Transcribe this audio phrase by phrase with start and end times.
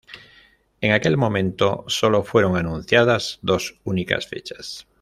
[0.81, 4.87] En aquel momento solo fueron anunciadas dos únicas fechas.